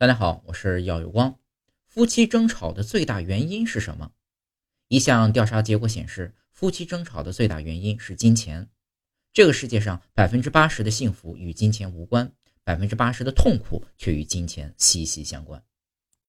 [0.00, 1.38] 大家好，我是耀有光。
[1.86, 4.12] 夫妻争吵的最大原因是什么？
[4.88, 8.70] 一项调查结果显示，夫妻争吵的最大原因是金钱。
[9.34, 12.32] 这个世界上百分之八十的幸福与金钱无关，
[12.64, 15.62] 百分之八十的痛苦却与金钱息息相关。